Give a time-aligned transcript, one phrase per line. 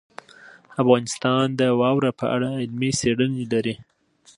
[0.81, 3.75] افغانستان د واوره په اړه علمي څېړنې لري.